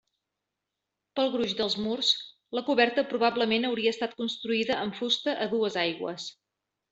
Pel 1.17 1.27
gruix 1.33 1.51
dels 1.59 1.75
murs, 1.87 2.09
la 2.59 2.63
coberta 2.69 3.03
probablement 3.11 3.69
hauria 3.69 3.93
estat 3.97 4.17
construïda 4.23 4.79
amb 4.87 4.99
fusta 5.03 5.37
a 5.47 5.51
dues 5.53 5.79
aigües. 5.85 6.27